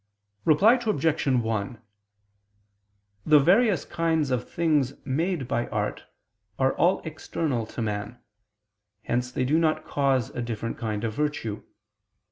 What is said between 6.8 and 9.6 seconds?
external to man: hence they do